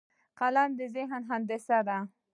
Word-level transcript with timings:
قلم 0.39 0.69
د 0.79 0.81
ذهن 0.95 1.21
هندسه 1.29 1.79
ده 1.87 1.97